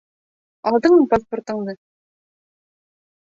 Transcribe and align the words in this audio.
Алдыңмы 0.69 1.03
паспортыңды? 1.11 1.75